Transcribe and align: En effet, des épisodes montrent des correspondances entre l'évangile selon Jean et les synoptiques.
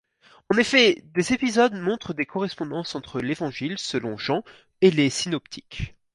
En 0.51 0.57
effet, 0.57 1.03
des 1.13 1.31
épisodes 1.33 1.75
montrent 1.75 2.15
des 2.15 2.25
correspondances 2.25 2.95
entre 2.95 3.21
l'évangile 3.21 3.77
selon 3.77 4.17
Jean 4.17 4.43
et 4.81 4.89
les 4.89 5.11
synoptiques. 5.11 5.93